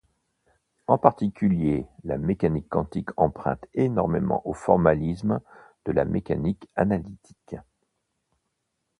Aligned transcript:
En 0.87 0.97
particulier, 0.97 1.85
la 2.05 2.17
mécanique 2.17 2.67
quantique 2.69 3.11
emprunte 3.17 3.63
énormément 3.75 4.41
au 4.47 4.53
formalisme 4.55 5.39
de 5.85 5.91
la 5.91 6.05
mécanique 6.05 6.67
analytique. 6.75 7.55